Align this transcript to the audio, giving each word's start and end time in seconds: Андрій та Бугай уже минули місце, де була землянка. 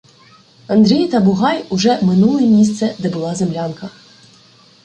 Андрій 0.67 1.07
та 1.07 1.19
Бугай 1.19 1.65
уже 1.69 1.99
минули 2.01 2.41
місце, 2.41 2.95
де 2.99 3.09
була 3.09 3.35
землянка. 3.35 3.89